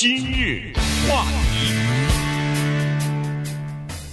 [0.00, 0.72] 今日
[1.08, 1.74] 话题，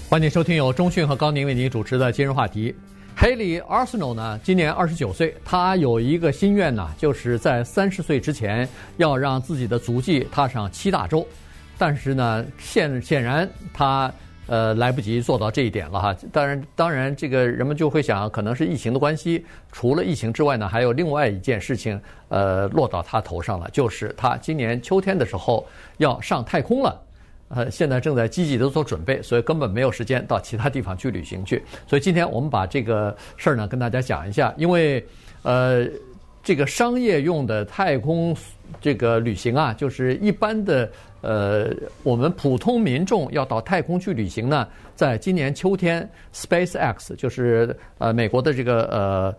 [0.09, 2.73] 欢迎收听由中讯和高宁为您主持的今日话题。
[3.15, 8.67] Haley Arsenal 呢，今年二十九岁，他有一个心愿呢，就是在三十岁之前
[8.97, 11.23] 要让自己的足迹踏上七大洲。
[11.77, 14.11] 但是呢，显显然他
[14.47, 16.15] 呃来不及做到这一点了哈。
[16.31, 19.45] 当然，当然，这个人们就会想，可能是疫情的关系。
[19.71, 25.65] 除了疫情之外呢，还有另外一件事情呃落到他头上了，就是他今年秋天的时候
[25.97, 27.01] 要上太空了。
[27.47, 31.63] 呃，现在正在积极的做准备，所以根本没有时间到其他地方去旅行去。
[31.85, 35.05] 所以今天我们把这个事儿呢跟大家讲一下，因为
[35.43, 35.87] 呃，
[36.43, 38.35] 这个商业用的太空
[38.85, 40.87] 这个旅行啊，就是一般的
[41.21, 49.35] 呃，我们普通民众要到太空去旅行呢，在今年秋天，SpaceX 就是呃美国的这个呃。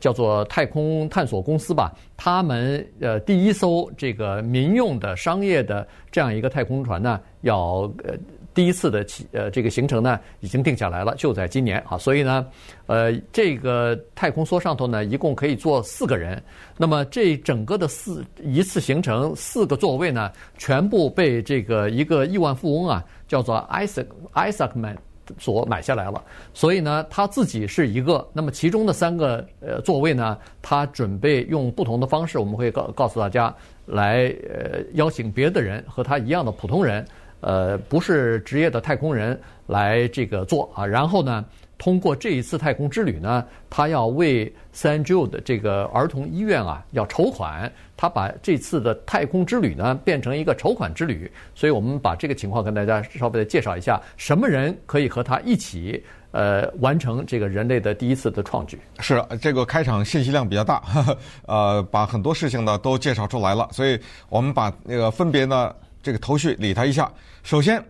[0.00, 8.16] 叫做太空探索公司吧，他们呃第一艘这个民用的商业的这样一个太空船呢，要呃
[8.54, 12.46] 第一次的起呃这个行程呢已经定下来了，就在今年啊，所以呢，
[12.86, 16.42] 呃这个太空梭上头呢一共可以坐四个人，
[16.78, 24.96] 那么这整个的四一次行程四个座位呢，全部被这个一个亿万富翁啊叫做 Isaac Isaacman。
[25.38, 28.28] 所买下来了，所以呢，他自己是一个。
[28.34, 33.54] 那么其中的三个呃座位呢，他准备用不同的方式，我们会告告诉大家，
[33.86, 37.02] 来呃邀请别的人和他一样的普通人，
[37.44, 41.44] 呃不是职业的太空人来这个做啊，然后呢。
[41.76, 45.04] 通过这一次太空之旅呢，他要为 St.
[45.04, 58.78] Jude 这个儿童医院啊要筹款，他把这次的太空之旅呢变成一个筹款之旅，所以我们把这个情况跟大家稍微的介绍一下，什么人可以和他一起呃完成这个人类的第一次的创举？
[59.00, 63.98] 是这个开场信息量比较大，呵 呵呃，把很多事情呢都介绍出来了，所以
[64.28, 65.74] 我们把那个分别呢
[66.04, 67.10] 这个头绪理他一下。
[67.42, 67.82] 首先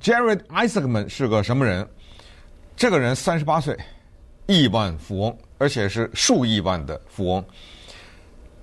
[0.00, 1.88] ，Jared Isaacman 是个什么人？
[2.76, 3.78] 这个人三十八岁，
[4.46, 7.44] 亿万富翁，而且是数亿万的富翁。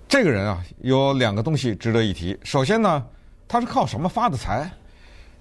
[0.10, 2.38] 这个人啊，有两个东西值得一提。
[2.44, 3.06] 首先呢，
[3.48, 4.70] 他是靠什么发的财？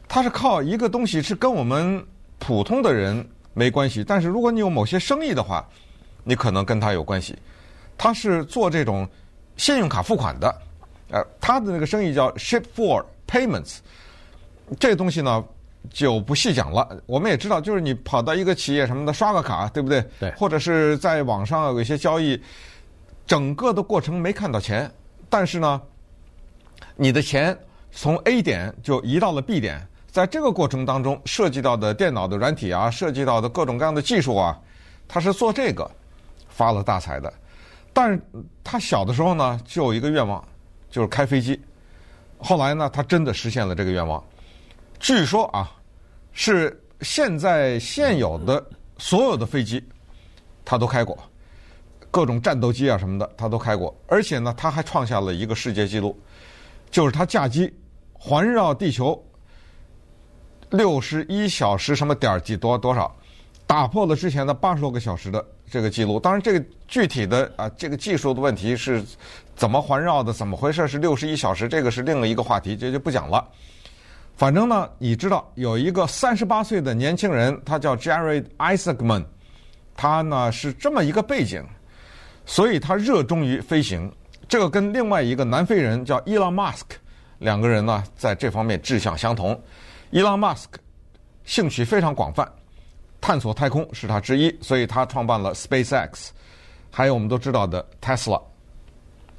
[0.07, 2.01] 他是靠一个东西是跟我们
[2.39, 5.69] 普通的人没关系，但是如果你有某些生意的话，
[6.23, 7.37] 你可能跟他有关系。
[7.99, 9.09] 他是做这种
[9.57, 10.55] 信用卡付款的，
[11.11, 13.79] 呃，他的那个生意叫 Shift4 Payments，
[14.79, 15.45] 这个东西呢。
[15.89, 17.01] 就不细讲了。
[17.07, 20.05] 我们也知道，就是你跑到一个企业什么的刷个卡，对不对？
[20.19, 20.33] 对。
[20.33, 22.43] 或者是在网上有一些交易，
[23.25, 24.91] 整个的过程没看到钱，
[25.31, 25.81] 但是呢，
[26.97, 27.57] 你的钱
[27.93, 34.59] 从 A 点就移到了 B 点，在这个过程当中涉及到的电脑的软体啊，涉及到的各种各样的技术啊，
[35.07, 35.89] 他是做这个
[36.49, 37.33] 发了大财的。
[37.93, 38.21] 但是
[38.65, 40.45] 他小的时候呢，就有一个愿望，
[40.91, 41.61] 就是开飞机。
[42.39, 44.23] 后来呢，他真的实现了这个愿望。
[44.99, 45.73] 据说啊。
[46.39, 48.63] 是现在现有的
[48.99, 49.83] 所有的飞机，
[50.67, 51.17] 他都开过，
[52.11, 53.99] 各种战斗机啊什么的，他都开过。
[54.07, 56.15] 而且呢，他还创下了一个世界纪录，
[56.91, 57.75] 就是他驾机
[58.13, 59.19] 环绕地球
[60.69, 63.17] 六十一小时什么点几多多少，
[63.67, 66.21] 打破了之前的八十多个小时的这个记录。
[66.21, 69.03] 当然，这个具体的啊，这个技术的问题是
[69.57, 70.87] 怎么环绕的，怎么回事？
[70.87, 73.45] 是六十一小时，这个是另一个话题，这就不讲了。
[74.37, 79.25] 反正呢，你知道有一个三十八岁的年轻人，他叫 Jared Isaacman，
[79.97, 81.65] 他呢是这么一个背景，
[82.45, 84.13] 所以他热衷于飞行。
[84.47, 86.97] 这个跟另外一个南非人叫伊朗马斯克
[87.39, 89.59] 两个人呢，在这方面志向相同。
[90.11, 90.79] 伊朗马斯克
[91.45, 92.47] 兴趣非常广泛，
[93.23, 96.29] 探索太空是他之一，所以他创办了 SpaceX，
[96.91, 98.41] 还有我们都知道的 Tesla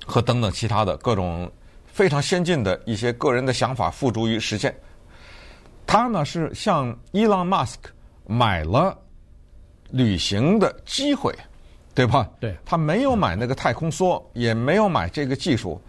[0.07, 1.51] 和等等其他的各种
[1.85, 4.75] 非常先进的一些个人的想法付诸于实现。
[5.85, 7.91] 他呢是向伊朗马斯克
[8.25, 8.97] 买了
[9.91, 11.33] 旅行的机会，
[11.93, 12.29] 对吧？
[12.39, 12.57] 对。
[12.65, 15.79] 他没有买那个太空梭，也没有买这个技术，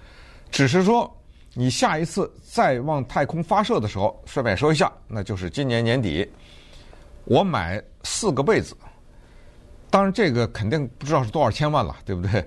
[0.51, 1.11] 只是说
[1.55, 6.29] 你下一次再往太空发射的时候，顺便说一下，那就是今年年底，
[7.25, 8.77] 我买四个被子。
[9.91, 12.47] 当然，这个肯定不知道是多少千万了，对不对？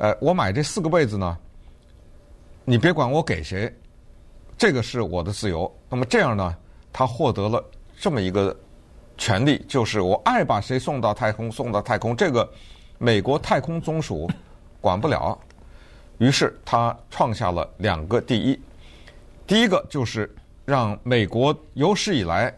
[0.00, 1.38] 呃，我买这四个被子呢，
[2.64, 3.70] 你别管我给谁，
[4.56, 5.70] 这个是我的自由。
[5.90, 6.56] 那么这样呢？
[6.90, 7.62] 他获得了
[7.98, 8.56] 这么一个
[9.18, 12.50] 权利，就是我爱把谁送到太空，送到太空，这个
[12.96, 14.26] 美国太空总署
[14.80, 15.38] 管不了。
[16.16, 18.58] 于是他创下了两个第一，
[19.46, 22.50] 第一个就是让美国有史以来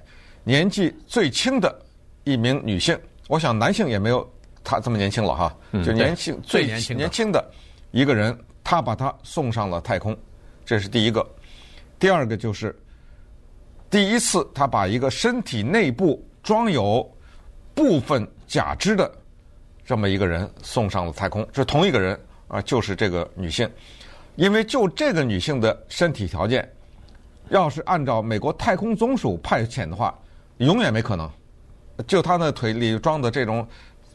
[0.44, 1.76] 年纪最轻的
[2.22, 2.96] 一名女性，
[3.26, 4.32] 我想男性也没有
[4.64, 7.44] 她这么年轻了哈，就年轻最年轻的
[7.90, 10.16] 一个人，他把他送上了太空，
[10.64, 11.26] 这是第一个。
[11.98, 12.74] 第二个就是
[13.90, 17.08] 第一次他把一个身体内部装有
[17.74, 19.10] 部分假肢的
[19.84, 22.18] 这么一个人送上了太空，是同一个人
[22.48, 23.70] 啊，就是这个女性。
[24.36, 26.66] 因为就这个女性的身体条件，
[27.50, 30.18] 要是按照美国太空总署派遣的话，
[30.56, 31.30] 永远没可能。
[32.06, 33.66] 就她的腿里装的这种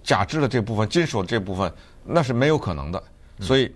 [0.07, 1.69] 假肢的这部分、金属的这部分，
[2.05, 3.03] 那是没有可能的。
[3.41, 3.69] 所以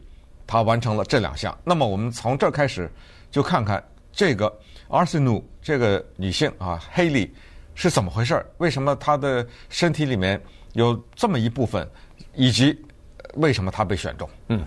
[0.47, 1.55] 他完成了这两项。
[1.65, 2.89] 那么我们从这儿开始
[3.29, 3.83] 就看看
[4.13, 4.51] 这个
[4.87, 7.35] Arsenault 这个女性啊，黑莉
[7.75, 8.45] 是怎么回事儿？
[8.59, 10.41] 为什么她的身体里面
[10.71, 11.85] 有这么一部分，
[12.33, 12.79] 以及
[13.35, 14.29] 为什么她被选中？
[14.47, 14.65] 嗯。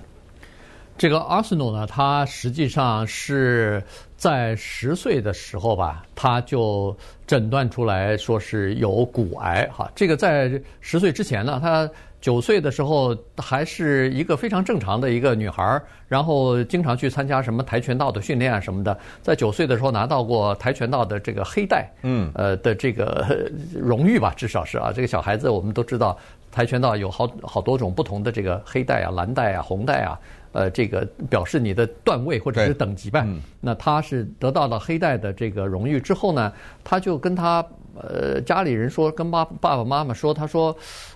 [0.96, 3.82] 这个 Arsenault 呢，他实际上是
[4.16, 6.96] 在十岁的时候吧，他就
[7.26, 9.90] 诊断出来说是有骨癌哈。
[9.94, 18.96] 这个在十岁之前呢，他九岁的时候还是一个非常正常的一个女孩，然后经常去参加什么跆拳道的训练啊什么的。
[19.20, 24.92] 在九岁的时候拿到过跆拳道的这个黑带，嗯，呃的这个 荣誉吧，至少是啊。
[24.94, 26.16] 这个小孩子我们都知道，
[26.52, 30.18] 跆拳道有好好多种不同的这个黑带啊、蓝带啊、红带啊。
[30.54, 33.24] 呃，这个表示你的段位或者是等级吧。
[33.26, 36.52] 嗯、那他是得到了黑带的这个荣誉之后呢，
[36.84, 37.62] 他就跟他
[37.94, 40.74] 呃家里人说，跟妈爸爸妈妈说，他说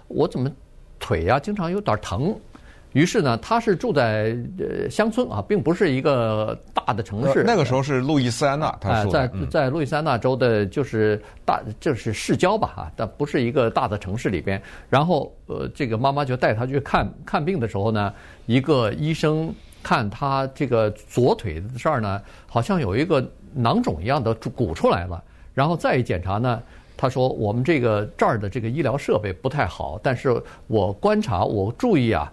[0.08, 0.50] 我怎么
[0.98, 2.34] 腿呀、啊、经常有点疼。
[2.98, 7.44] 于是呢，他是住在呃乡村啊，并不是一个大的城市。
[7.46, 14.60] 那个时候是路易斯安那，他住在在路易斯安那州的，就是大就是市郊吧啊，但不是一个大的城市里边。
[14.90, 18.12] 然后呃，这个妈妈就带他去看看病的时候呢，
[18.46, 23.24] 一个医生看他这个左腿的这儿呢，好像有一个
[23.54, 25.22] 囊肿一样的鼓出来了。
[25.54, 26.60] 然后再一检查呢，
[26.96, 32.32] 他说我们这个这儿的这个医疗设备不太好，但是我观察我注意啊。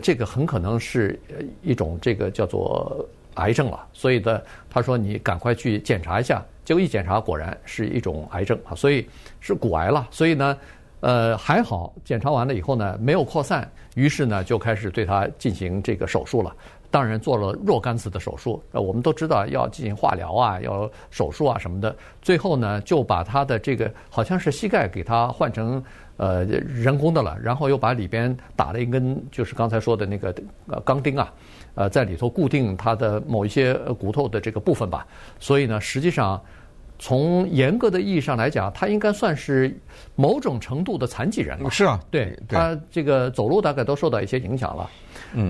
[0.00, 1.18] 这个很可能是
[1.62, 4.40] 一种这个叫做癌症了，所以呢
[4.70, 9.06] 他说你赶快去检查一下，结果一检查果然是一种癌症啊，所以
[9.40, 10.08] 是骨癌了。
[10.10, 10.56] 所以呢，
[11.00, 16.54] 呃还好，检查完了以后呢没有扩散，于是呢就开始对他进行这个手术了。
[16.90, 21.94] 当然做了若干次的手术，呃我们都知道要进行化疗啊，要手术啊什么的。
[22.22, 25.82] 最后呢就把他的这个好像是膝盖给他换成。
[26.18, 30.34] 呃，人工的了，然后又把里边打了一根，就是刚才说的那个
[30.66, 31.30] 呃钢钉啊，
[31.74, 35.06] 呃，在里头固定他的某一些骨头的这个部分吧。
[35.38, 36.42] 所以呢，实际上
[36.98, 39.78] 从严格的意义上来讲，他应该算是
[40.14, 41.68] 某种程度的残疾人了。
[41.68, 44.88] 是啊，对，他这个走路大概都受到一些影响了。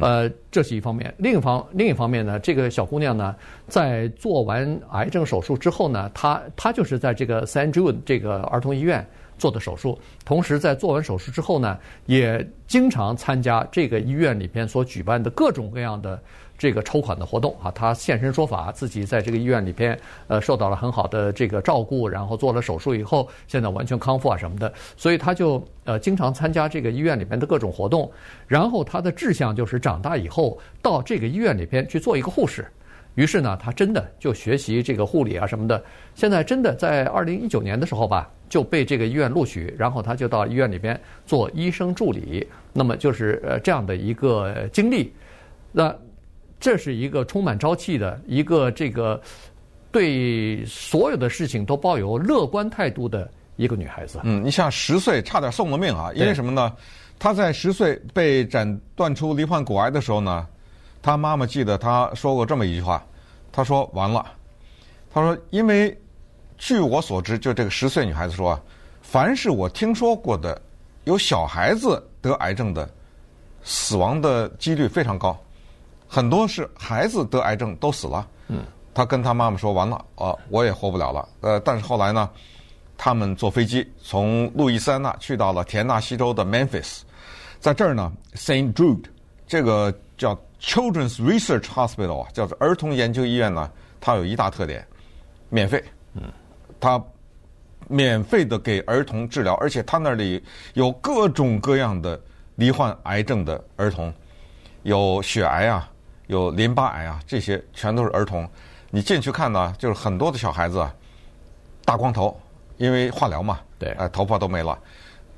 [0.00, 1.14] 呃，这是一方面。
[1.18, 3.34] 另一方另一方面呢，这个小姑娘呢，
[3.68, 9.06] 在做完癌症手术之后呢，她她就是在这个 San Jude 这个儿童医院。
[9.38, 16.18] 做的手术，同时在做完手术之后呢，也经常参加这个医院里边所举办的各种各样的
[16.58, 17.70] 这个筹款的活动啊。
[17.70, 19.98] 他现身说法，自己在这个医院里边
[20.28, 24.72] 呃受到了很好的这个照顾，然后做了手术以后，现在完全康复啊什么的。
[24.96, 28.10] 所以他就呃经常参加这个医院里边的各种活动。
[28.46, 32.66] 然后他的志向就是长大以后到这个医院里边去做一个护士。
[33.14, 35.82] 于是呢，他真的就学习这个护理啊什么的。
[36.14, 42.46] 现在真的在二零一九年的时候吧，就被这个医院录取，然后他就到医院里边做医生助理。
[42.74, 45.14] 那么就是呃这样的一个经历。
[45.72, 45.96] 那
[46.58, 49.20] 这是一个充满朝气的一个这个
[49.92, 54.20] 对所有的事情都抱有乐观态度的一个女孩子。
[54.24, 56.72] 嗯，你像十岁差点送了命啊，因为什么呢？
[57.18, 60.46] 她在十岁被诊断出罹患骨癌的时候呢，
[61.00, 63.02] 她妈妈记得她说过这么一句话，
[63.50, 64.26] 她说：“完了，
[65.10, 65.96] 她说，因为
[66.58, 68.60] 据我所知，就这个十岁女孩子说啊，
[69.00, 70.60] 凡是我听说过的
[71.04, 72.86] 有小孩子得癌症的，
[73.62, 75.38] 死亡的几率非常高，
[76.08, 82.28] 很多是孩子得癌症都死了。”嗯，他跟他妈妈说：“完了，啊，我也活不了了。”呃，但是后来呢，
[82.96, 87.00] 他们坐飞机从路易斯安那去到了田纳西州的 Memphis，
[87.60, 89.04] 在这儿呢，Saint Jude
[89.46, 90.38] 这个叫。
[90.58, 93.70] Children's Research Hospital 啊，叫做儿童研究医院呢，
[94.00, 94.84] 它有一大特点，
[95.50, 95.84] 免费。
[96.14, 96.22] 嗯，
[96.80, 97.00] 它
[97.88, 102.18] 免费的给儿童治疗，而且它那里有各种各样的
[102.54, 104.12] 罹患癌症的儿童，
[104.84, 105.88] 有血癌啊，
[106.26, 108.48] 有淋巴癌啊，这些全都是儿童。
[108.90, 110.94] 你进去看呢，就是很多的小孩子啊，
[111.84, 112.38] 大光头，
[112.76, 114.78] 因为化疗嘛，对，呃，头发都没了。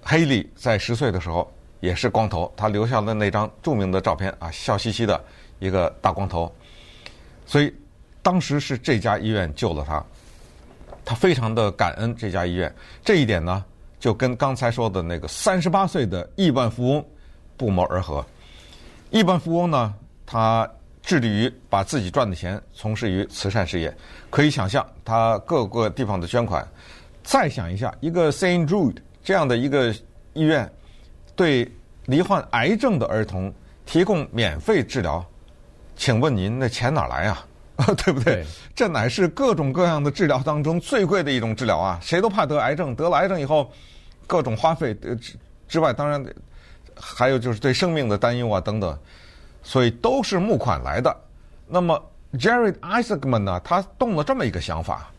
[0.03, 1.51] 黑利在十岁的时候。
[1.81, 5.25] 也是光头，他留下了那张著名的照片啊，笑嘻嘻的
[5.61, 6.53] 一个大光头。
[7.47, 7.73] 所以
[8.21, 10.05] 当时是这家医院救了他，
[11.05, 12.75] 他非常的感恩这家医院。
[13.05, 13.65] 这一点呢，
[14.01, 17.05] 就跟刚才说的那个三十八岁的亿万富翁
[17.57, 18.27] 不谋而合。
[19.11, 19.95] 亿万富翁呢，
[20.27, 20.69] 他
[21.09, 23.97] 致力于把自己赚的钱从事于慈善事业。
[24.29, 26.69] 可以想象，他各个地方的捐款。
[27.23, 29.91] 再想一下，一个 Saint Jude 这样的一个
[30.35, 30.71] 医院，
[31.35, 31.67] 对
[32.05, 33.51] 罹患癌症的儿童
[33.87, 35.25] 提供免费治疗，
[35.97, 37.47] 请问您那钱哪来啊？
[38.05, 38.35] 对不对？
[38.35, 41.99] 对，这乃是各种各样的治疗当中最贵的一种治疗啊！
[42.03, 43.73] 谁都怕得癌症，得了癌症以后，
[44.27, 45.37] 各种花费之
[45.69, 46.23] 之外，当然
[46.95, 48.99] 还有就是对生命的担忧啊等等，
[49.69, 51.15] 所以都是募款来的。
[51.67, 55.11] 那么 Jared Isaacman 呢，他动了这么一个想法，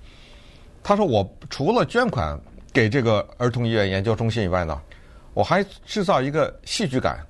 [0.81, 2.35] 他说：“我除了捐款
[2.73, 4.81] 给这个儿童医院研究中心以外呢，
[5.35, 7.23] 我还制造一个戏剧感，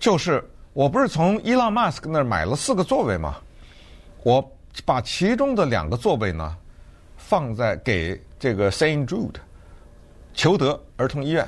[0.00, 0.42] 就是
[0.72, 3.36] 我不是从伊朗马斯克那儿买了四个座位吗？
[4.22, 4.42] 我。”
[4.84, 6.56] 把其中的两个座位呢，
[7.16, 9.36] 放在给这个 Saint Jude
[10.34, 11.46] 求德儿童医院。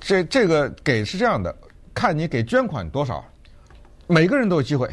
[0.00, 1.54] 这这个给是这样的，
[1.92, 3.22] 看你给捐款多少，
[4.08, 4.88] 每个人都有机会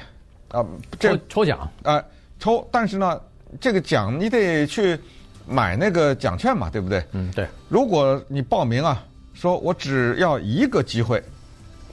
[0.49, 0.63] 啊。
[0.99, 2.03] 这抽抽奖啊，
[2.39, 2.67] 抽。
[2.71, 3.19] 但是呢，
[3.59, 4.99] 这个奖你得去
[5.47, 7.03] 买那个奖券嘛，对不对？
[7.13, 7.47] 嗯，对。
[7.67, 9.03] 如果你报名啊，
[9.33, 11.23] 说我只要一个机会，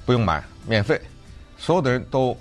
[0.04, 1.00] 不用买，免费，
[1.56, 2.36] 所有的人都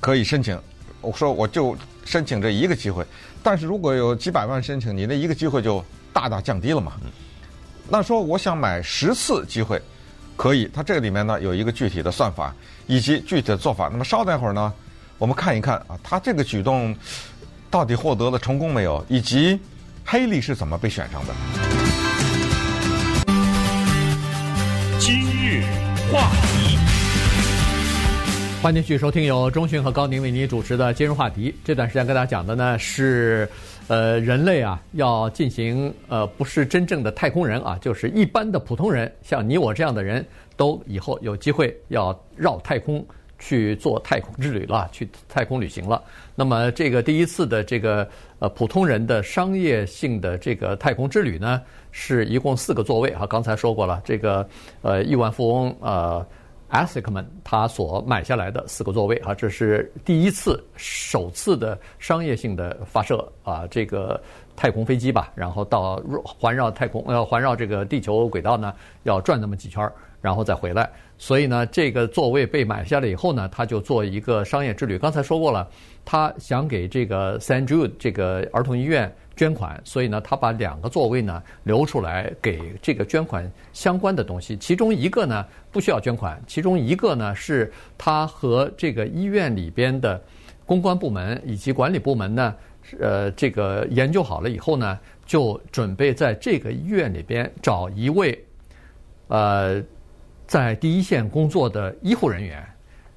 [0.00, 0.58] 可以申请。
[1.02, 1.76] 我说我就。
[2.04, 3.06] 申请这一个机会，
[3.44, 6.94] 但是如果有几百万申请，你那一个机会就大大降低了嘛。
[7.88, 9.80] 那说我想买十次机会，
[10.36, 10.70] 可以。
[10.72, 12.54] 它这个里面呢有一个具体的算法
[12.86, 13.88] 以及具体的做法。
[13.90, 14.72] 那么稍等一会儿呢，
[15.18, 16.94] 我们看一看啊，他这个举动
[17.70, 19.58] 到底获得了成功没有，以及
[20.04, 21.34] 黑利是怎么被选上的。
[24.98, 25.62] 今日
[26.12, 26.78] 话题。
[28.62, 31.52] 欢迎继续收听由中讯和高宁为您主持的今日话题。
[31.64, 33.50] 这段时间跟大家讲的呢是，
[33.92, 40.24] 呃，人类啊要进行呃不是真正的太空人啊，就是一般的普通人，像你我这样的人
[40.56, 43.04] 都以后有机会要绕太空
[43.38, 46.02] 去做太空之旅了，去太空旅行了。
[46.34, 48.08] 那么这个第一次的这个
[48.38, 53.26] 呃普通人的商业性的这个太空之旅呢，是一共四个座位啊。
[53.26, 54.48] 刚才说过了，这个
[54.80, 56.26] 呃亿万富翁呃。
[56.72, 64.18] A s i c m a n 他所买下来的四个座位啊，这是第一次、首次的商业性的发射啊，这个
[64.56, 70.90] 太空飞机吧，然后到环绕太空，要环绕这个地球轨道呢，要转那么几圈儿，然后再回来。
[71.18, 74.98] 所以呢，这个座位被买下来以后呢，他就做一个商业之旅。
[74.98, 75.68] 刚才说过了，
[76.06, 79.14] 他想给这个 Saint Jude 这个儿童医院。
[79.42, 84.56] 捐款，所以呢，他把两个座位呢留出来给这个捐款相关的东西。
[84.56, 90.22] 其中一个呢不需要捐款，其中一个呢是他和这个医院里边的
[90.64, 92.54] 公关部门以及管理部门呢，
[93.00, 94.96] 呃，这个研究好了以后呢，
[95.26, 98.44] 就准备在这个医院里边找一位
[99.26, 99.82] 呃
[100.46, 102.64] 在第一线工作的医护人员，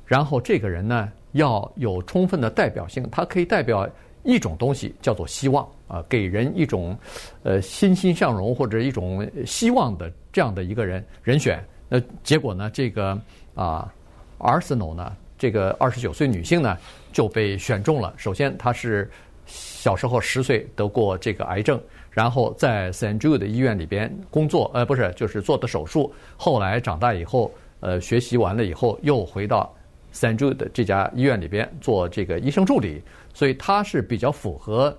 [0.07, 3.87] 然后这个人呢要有充分的代表性，他可以代表。
[4.25, 6.97] 一种东西叫做希望啊，给人一种
[7.43, 11.63] 呃欣欣向荣或者一种希望的这样的一个人人选。
[11.87, 13.17] 那结果呢，这个
[13.53, 13.93] 啊
[14.39, 16.75] ，Arsenal 呢，这个二十九岁女性呢
[17.13, 18.11] 就被选中了。
[18.17, 19.07] 首先，她是
[19.45, 21.79] 小时候十岁得过这个癌症，
[22.09, 26.11] 然后在 San Jude 的医院里边工作，呃，不是，就是做的手术。
[26.35, 29.71] 后来长大以后，呃，学习完了以后，又回到
[30.15, 33.03] Saint Jude 这家医院里边做这个医生助理。
[33.33, 34.97] 所以他是比较符合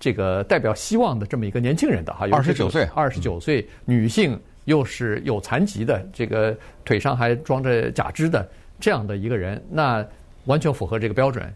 [0.00, 8.48] 这个代表希望的这么一个年轻人的哈，二十九岁，二十九岁女性又是有残疾的，这个腿上还装着假肢的
[8.80, 10.02] 这样的一个人，那
[10.46, 11.46] 完全符合这个标准。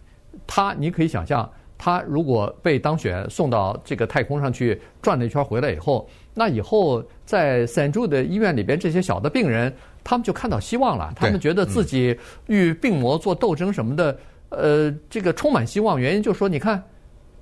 [0.47, 9.73] 他你可以想象，他如果被当选送到这个太空上去转了一圈回来以后，那以后在 Saint Jude 的医院里边这些小的病人，
[10.09, 14.19] 他们就看到希望了，他们觉得自己与病魔做斗争什么的。
[14.49, 16.83] 呃，这个充满希望，原因就是说，你看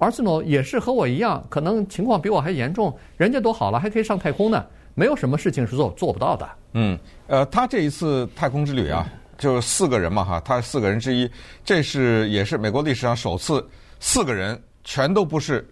[0.01, 6.49] ，Arsenault 也是和我一样，可能情况比我还严重，人家都好了，还可以上太空呢，没有什么事情是做做不到的。
[6.73, 9.09] 嗯，呃，他这一次太空之旅啊，
[9.39, 11.31] 就是四个人嘛哈，他是四个人之一，
[11.65, 13.65] 这是也是美国历史上首次
[14.01, 15.65] 四个人全都不是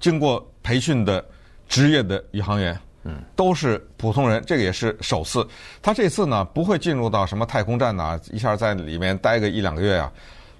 [0.00, 1.24] 经过培训的
[1.68, 5.46] 职业的宇航员，嗯，都是普通人，这个也是首次。
[5.80, 10.12] 他这次呢不会进入到什么太空站呐、啊，一下在里面待个一两个月啊。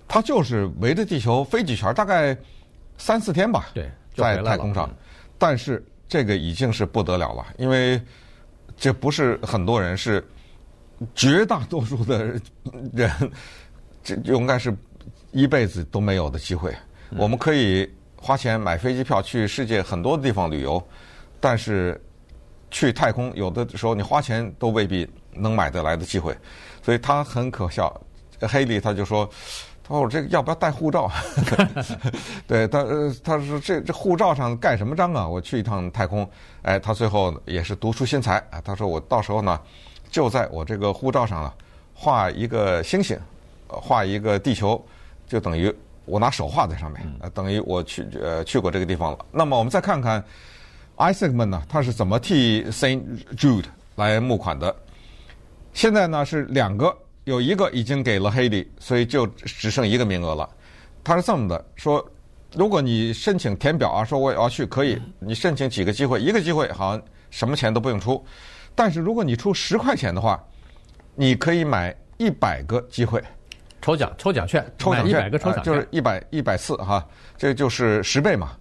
[0.09, 2.37] 他就是围着地球飞几圈，大概
[2.99, 4.91] 三四天吧，对，在太空上。
[5.39, 8.01] 但是这个已经是不得了了，因为
[8.77, 10.27] 这不是很多人，是
[11.15, 12.25] 绝大多数的
[12.93, 13.13] 人，
[14.03, 14.75] 这应该是
[15.31, 16.75] 一辈子都没有的机会。
[17.17, 20.83] 我们可以花钱买飞机票去世界很多地方旅游，
[21.39, 22.01] 但是
[22.71, 26.37] 去太空有的时候你花钱都未必能买得来的机会。
[26.83, 27.93] 所以他很可笑，
[28.41, 29.29] 黑利他就说。
[29.83, 31.11] 他说：“我这个要不要带护照？”
[32.47, 35.27] 对他，呃，他说：“这这护照上盖什么章啊？
[35.27, 36.29] 我去一趟太空。”
[36.63, 38.61] 哎，他最后也是独出心裁啊。
[38.65, 39.61] 他说：“我到时候呢，
[40.09, 41.53] 就在我这个护照上啊，
[41.93, 43.19] 画一个星星，
[43.67, 44.81] 画一个地球，
[45.27, 45.75] 就等于
[46.05, 50.25] 我拿手画在上面，呃，等于我去呃去过这个地方了。”那么我们再看看
[51.01, 53.03] Isaacman 呢，他是怎么替 Saint
[53.35, 53.65] Jude
[53.97, 54.75] 来募款的？
[55.73, 56.97] 现在呢是两个。
[57.25, 60.49] 有一个已经给了 Haley，所以就只剩一个名额了。
[61.05, 62.05] 他是这么的说：
[62.55, 68.25] 如果你申请填表啊，说我要去，可以，你申请几个机会，一个机会好像什么钱都不用出。
[68.75, 70.43] 但是如果你出十块钱的话，
[71.15, 73.23] 你可以买一百个机会，
[73.83, 78.53] 抽奖抽奖券，抽奖券一百个抽奖券，就是一百一百次哈，这就是十倍嘛。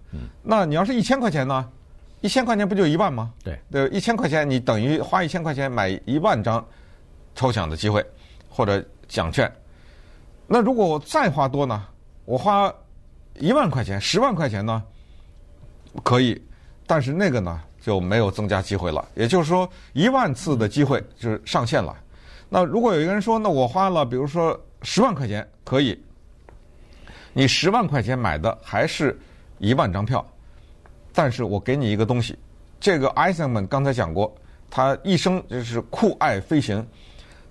[0.42, 1.66] 那你要是一千块钱呢？
[2.20, 3.32] 一千块钱不就一万吗？
[3.42, 6.64] 对，对，一千块钱你等于花一千块钱买一万张
[7.34, 8.04] 抽奖的机会。
[8.52, 9.50] 或者奖券，
[10.48, 11.86] 那如果我再花多呢？
[12.24, 12.70] 我花
[13.34, 14.82] 一万块钱、十万块钱呢？
[16.02, 16.38] 可以，
[16.84, 19.08] 但是那个呢就没有增加机会了。
[19.14, 21.96] 也就是说，一万次的机会就是上限了。
[22.48, 25.96] 那如果有一个人说，那我花了，比如说十万块钱，可以，
[27.32, 29.16] 你十万块钱买的还是
[29.58, 30.26] 一万张票，
[31.20, 32.34] 但是我给你一个东西，
[32.80, 34.34] 这个艾森曼刚才讲过，
[34.70, 36.82] 他一生就是酷爱飞行。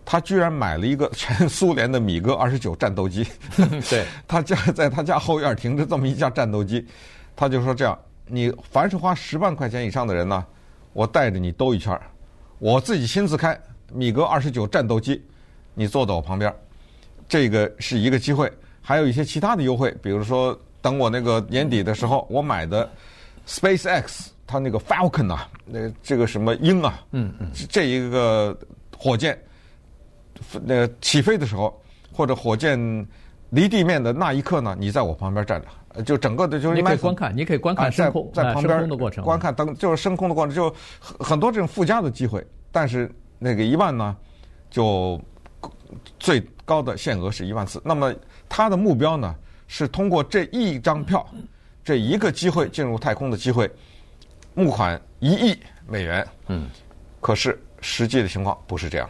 [0.04, 3.24] 他居然买了一个 全苏联的米格二十九战斗机，
[3.88, 6.84] 对， 他家在他家后院停着这么一架战斗机，
[7.36, 7.96] 他就说这样，
[8.26, 10.44] 你凡是花十万块钱以上的人呢，
[10.94, 11.96] 我带着你兜一圈，
[12.58, 13.56] 我自己亲自开
[13.94, 15.24] 米格二十九战斗机，
[15.76, 16.52] 你坐在我旁边，
[17.28, 22.90] 这个是一个机会，还有一些其他的优惠，比如说等我那个年底的时候，我买的
[23.50, 28.58] SpaceX 它那个 Falcon 啊，那这个什么鹰啊，嗯嗯，这一个
[28.96, 29.38] 火箭。
[30.64, 31.82] 那个起飞的时候，
[32.14, 32.80] 或者火箭
[33.50, 35.62] 离地面的那一刻呢，你在我旁边站
[35.94, 42.46] 着，就整个的就是你可以观看，你可以观看升空，在在旁边的过程，观看登就是升空的过程，就很很多这种附加的机会。
[42.72, 44.16] 但是那个一万呢，
[44.70, 45.20] 就
[46.20, 47.82] 最高的限额是一万次。
[47.84, 48.14] 那么
[48.48, 49.36] 它的目标呢，
[49.68, 51.28] 是通过这一张票，
[51.90, 53.68] 这一个机会进入太空的机会，
[54.54, 56.24] 募款一亿美元。
[56.48, 56.70] 嗯，
[57.20, 59.10] 可是实际的情况不是这样。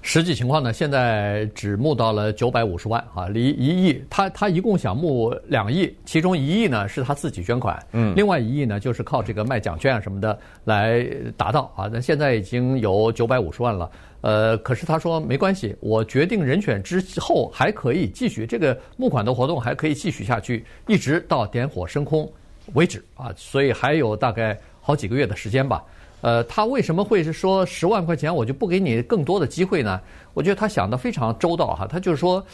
[0.00, 11.90] 实际情况呢，现在只募到了九百五十万啊，离一亿，他他一共想募两亿，其中一亿呢是他自己捐款，嗯，另外一亿呢就是靠这个卖奖券啊什么的来达到啊。
[11.92, 22.30] 那现在已经有九百五十万了，呃，可是他说没关系，我决定人选之后还可以继续这个募款的活动，还可以继续下去，一直到点火升空
[22.74, 25.84] 为止啊，所以还有大概好几个月的时间吧。
[26.20, 30.00] 呃，他为什么会是说十万块钱我就不给你更多的机会呢？
[30.34, 32.44] 我觉得他想的非常周到哈，他就是说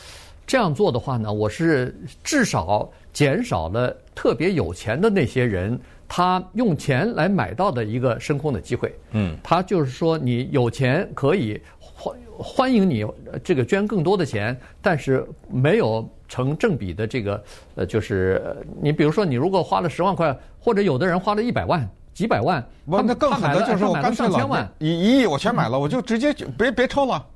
[0.46, 5.80] 这样做的话呢，我是至少减少了特别有钱的那些人
[6.16, 8.94] 他用钱来买到的一个升空的机会。
[9.10, 13.04] 嗯，他就是说你有钱可以欢欢迎你
[13.42, 21.84] 这个捐更多的钱，但是没有成正比的这个呃，就是你比如说你如果花了十万块，或者有的人花了一百万。
[22.12, 27.26] 几百万，不，那更狠的就是我干脆了，一一亿我全买了，我就直接就别别抽了，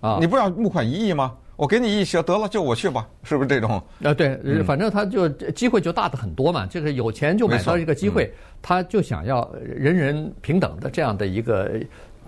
[0.00, 1.34] 啊，你不要募款一亿吗？
[1.56, 3.82] 我给你一些，得了，就我去吧，是不是这种？
[4.02, 11.70] 啊，对，反正他就机会就大的很多嘛，这个有钱就买到一个机会，他就想要人人平等的这样的一个。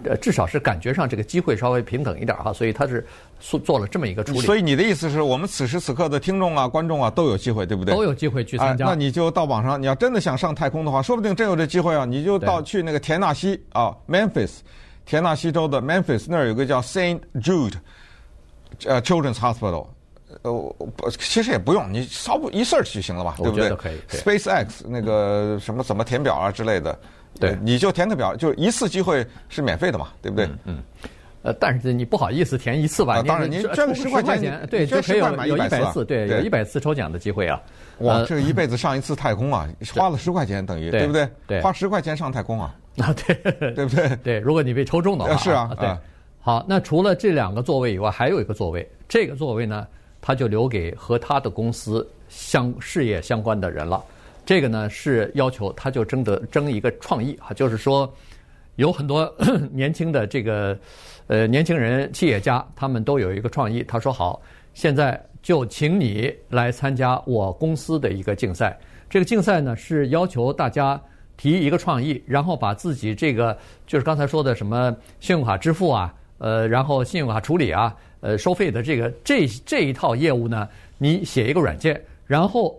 [0.05, 3.03] 呃，至少是感觉上这个机会稍微平等一点哈，所以他是
[3.41, 4.41] 做做了这么一个处理。
[4.41, 7.95] 所以你的意思是我们此时此刻的听众啊、观众啊都有机会，对不对？
[7.95, 8.85] 都有机会去参加。
[8.85, 12.05] 那你就到网上，你要真的想上太空的话，说不定真有这机会啊！
[12.05, 14.59] 你就到去那个田纳西啊，Memphis，
[15.07, 17.73] 田纳西州的 Memphis 那儿有个叫 Saint Jude，
[18.85, 19.87] 呃，Children's Hospital，
[20.43, 20.75] 呃，
[21.19, 23.71] 其实也不用，你稍不一 search 就行了吧，对不对？
[23.77, 23.99] 可以。
[24.11, 26.99] SpaceX 那个什么怎么填表啊之类的。
[27.39, 30.49] 对，你就填个表，就一次机会是免费的嘛，对不对？
[30.65, 30.83] 嗯，
[31.43, 33.23] 呃，但是你不好意思填一次吧？
[33.23, 37.61] 当然，您捐个十块钱，对，就可以有一百次，对，有一百次抽奖的机会啊！
[37.99, 41.29] 哇，这一辈子上一次太空啊， 花了十块钱，等于对不对？
[41.47, 42.75] 对，花十块钱上太空啊！
[43.01, 43.35] 啊，对，
[43.73, 44.17] 对不对？
[44.25, 45.95] 对，如果你被抽中的话，是啊，对。
[46.47, 49.85] 好，那除了这两个座位以外，还有一个座位，这个座位呢，
[50.21, 54.01] 他就留给和他的公司相事业相关的人了。
[54.45, 58.09] 这个呢是要求，他就争得争一个创意啊，就是说，
[58.77, 59.29] 有很多
[59.75, 60.79] 年轻的这个
[61.27, 63.83] 呃年轻人企业家，他们都有一个创意。
[63.83, 64.41] 他说好，
[64.73, 68.79] 现在就请你来参加我公司的一个竞赛。
[69.11, 71.01] 这个竞赛呢是要求大家
[71.37, 80.68] 提一个创意，然后把自己这个就是刚才说的什么信用卡支付啊，呃，然后信用卡处理啊，呃，收费的这个这这一套业务呢。
[80.99, 82.75] 你写一个软件，然后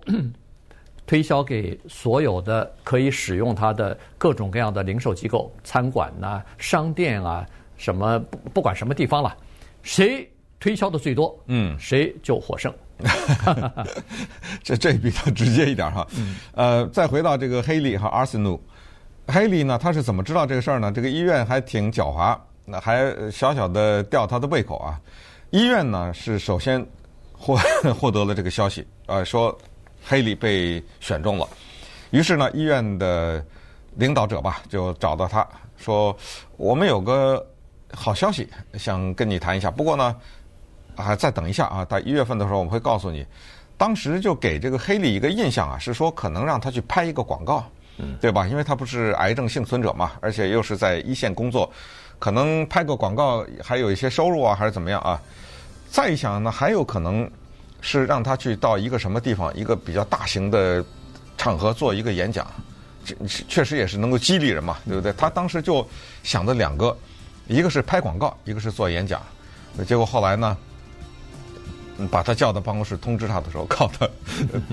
[1.05, 7.45] 推销给所有的可以使用它的各种各样的零售机构、餐馆呐、啊、商店啊，
[7.77, 9.37] 什么不不管什么地方了，
[9.83, 10.27] 谁
[10.59, 12.73] 推销的最多，嗯，谁就获胜。
[14.63, 16.07] 这这比较直接一点哈。
[16.53, 18.59] 呃，再回到这个黑利和阿斯努，
[19.27, 20.91] 黑利呢，他是怎么知道这个事儿呢？
[20.91, 22.35] 这个医院还挺狡猾，
[22.69, 24.99] 那还小小的吊他的胃口啊。
[25.51, 26.85] 医院呢是首先
[27.31, 27.57] 获
[27.97, 29.57] 获得了这个消息，呃，说
[30.05, 31.47] 黑利被选中了。
[32.11, 33.41] 于是呢，医院的
[33.95, 36.13] 领导者吧就找到他说
[36.57, 37.45] ：“我们有个
[37.93, 40.13] 好消息想跟你谈一下，不过呢，
[40.97, 43.25] 啊，再等一下啊，到一月份的时候我们会告诉你。”
[43.77, 47.63] 当时就给这个黑利一个印象啊，是说可能让他去拍一个广告，
[48.19, 48.45] 对吧？
[48.47, 51.71] 因为他不是癌症幸存者嘛，而且又是在一线工作。
[52.19, 55.21] 可能拍个广告还有一些收入啊，还是怎么样啊？
[55.89, 57.29] 再一想呢，还有可能
[57.79, 60.83] 是让他去到一个什么地方，一个比较大型的
[61.37, 62.45] 场合做一个演讲，
[63.05, 63.15] 这
[63.47, 65.13] 确实也是能够激励人嘛，对不对？
[65.13, 65.87] 他当时就
[66.23, 66.95] 想的两个，
[67.47, 69.21] 一个是拍广告，一个是做演讲。
[69.87, 70.57] 结果后来呢，
[72.11, 74.09] 把他叫到办公室通知他的时候，告诉他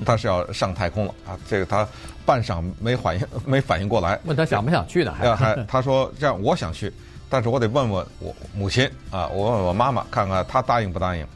[0.04, 1.38] 他是要上太空了啊！
[1.48, 1.86] 这个他
[2.26, 4.18] 半晌没反应，没反应过来。
[4.24, 5.14] 问他想不想去呢？
[5.16, 6.92] 还还他说这样，我想去。
[7.34, 11.26] 但是我得问问我母亲啊，我问问我妈妈，看看她答应不答应。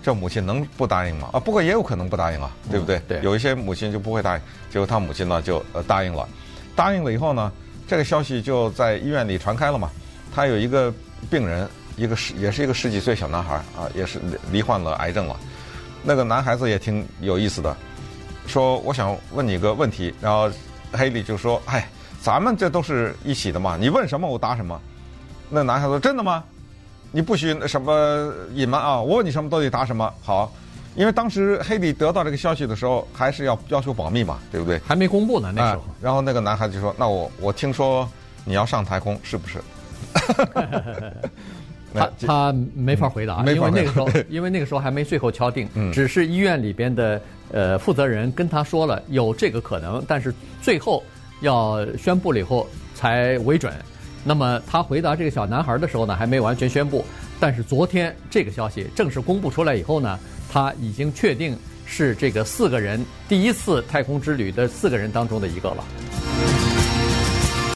[0.00, 1.30] 这母亲能不答应吗？
[1.32, 2.98] 啊，不过也有可能不答应啊，对不对？
[2.98, 3.20] 嗯、对。
[3.22, 6.28] 有一些母亲就不会答应，结果他母亲呢就呃答应了。
[6.76, 7.50] 答应了以后呢，
[7.88, 9.90] 这个消息就在医院里传开了嘛。
[10.32, 10.94] 他有一个
[11.28, 14.20] 病人，一个十也是一个十几岁小男孩啊，也是
[14.52, 15.36] 罹患了癌症了。
[16.04, 17.76] 那个男孩子也挺有意思的，
[18.46, 20.14] 说我想问你个问题。
[20.20, 20.48] 然后
[20.92, 21.88] 黑利就说：“哎，
[22.22, 24.80] 咱们这都是一起的嘛，你问什么我答什么。”
[25.50, 26.42] 那男孩子说：“真的吗？
[27.12, 29.00] 你不许什么隐瞒啊！
[29.00, 30.08] 我问你什么都得答什么。
[30.22, 30.52] 好，
[30.94, 34.78] 因为当时黑利得到这个消息的时候，还是要要求保密嘛，对不对？
[34.86, 35.84] 还没公布呢，那时候。
[36.00, 38.08] 然后那个男孩子就说：‘那我我听说
[38.44, 39.58] 你要上太空，是不是？’
[41.92, 50.32] 他他没法回答，因为那个时候， 因为那个时候还没最后敲定，只是医院里边的呃负责人跟他说了有这个可能，但是
[50.62, 51.02] 最后
[51.40, 53.72] 要宣布了以后才为准。”
[54.24, 57.04] 那么他回答这个小男孩的时候呢，还没完全宣布。
[57.38, 60.18] 但是昨天这个消息正式公布出来以后呢，
[60.52, 61.56] 他已经确定
[61.86, 65.84] 是这个四个人第一次太空之旅的四个人当中的一个了。